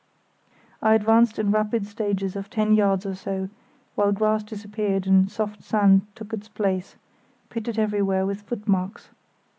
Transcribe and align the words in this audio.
I 0.81 0.95
advanced 0.95 1.37
in 1.37 1.51
rapid 1.51 1.85
stages 1.85 2.35
of 2.35 2.49
ten 2.49 2.73
yards 2.73 3.05
or 3.05 3.13
so, 3.13 3.49
while 3.93 4.11
grass 4.11 4.41
disappeared 4.41 5.05
and 5.05 5.29
soft 5.29 5.61
sand 5.61 6.07
took 6.15 6.33
its 6.33 6.47
place, 6.47 6.95
pitted 7.51 7.77
everywhere 7.77 8.25
with 8.25 8.41
footmarks. 8.41 9.09